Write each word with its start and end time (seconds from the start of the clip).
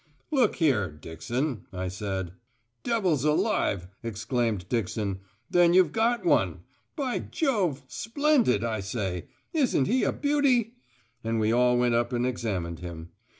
"Look 0.31 0.55
here, 0.55 0.89
Dixon," 0.89 1.67
I 1.71 1.87
said. 1.87 2.31
"Devil's 2.81 3.23
alive," 3.23 3.87
exclaimed 4.01 4.67
Dixon. 4.67 5.19
"Then 5.47 5.75
you've 5.75 5.91
got 5.91 6.25
one. 6.25 6.61
By 6.95 7.19
Jove! 7.19 7.83
Splendid! 7.87 8.63
I 8.63 8.79
say, 8.79 9.27
isn't 9.53 9.85
he 9.85 10.03
a 10.03 10.11
beauty?" 10.11 10.73
And 11.23 11.39
we 11.39 11.51
all 11.51 11.77
went 11.77 11.93
up 11.93 12.13
and 12.13 12.25
examined 12.25 12.79
him. 12.79 13.09